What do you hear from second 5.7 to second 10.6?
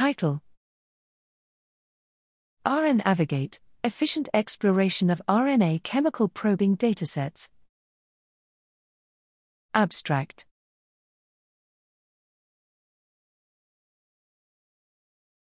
Chemical Probing Datasets. Abstract